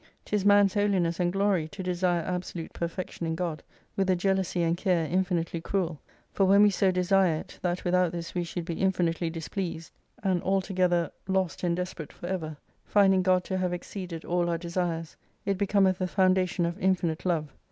'Tis 0.25 0.43
man's 0.43 0.73
holiness 0.73 1.19
and 1.19 1.31
glory 1.31 1.67
to 1.67 1.83
desire 1.83 2.21
absolute 2.23 2.73
perfection 2.73 3.27
in 3.27 3.35
God, 3.35 3.61
with 3.95 4.09
a 4.09 4.15
jealousy 4.15 4.63
and 4.63 4.75
care 4.75 5.05
infinitely 5.05 5.61
cruel: 5.61 5.99
for 6.33 6.45
when 6.47 6.63
we 6.63 6.71
so 6.71 6.89
desire 6.89 7.35
it, 7.35 7.59
that 7.61 7.85
without 7.85 8.11
this 8.11 8.33
we 8.33 8.43
should 8.43 8.65
be 8.65 8.81
infinitely 8.81 9.29
displeased, 9.29 9.91
and 10.23 10.41
altogether 10.41 11.01
138 11.27 11.33
lost 11.35 11.63
and 11.63 11.75
desperate 11.75 12.11
for 12.11 12.25
ever: 12.25 12.57
finding 12.83 13.21
God 13.21 13.43
to 13.43 13.59
have 13.59 13.73
exceeded 13.73 14.25
all 14.25 14.49
our 14.49 14.57
desires: 14.57 15.15
it 15.45 15.59
becometh 15.59 15.99
the 15.99 16.07
foundation 16.07 16.65
of 16.65 16.79
infinite 16.79 17.23
Love. 17.23 17.53